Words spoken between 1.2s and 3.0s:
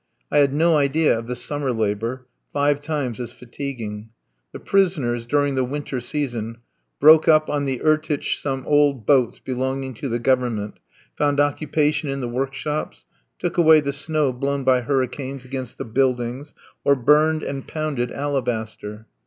the summer labour five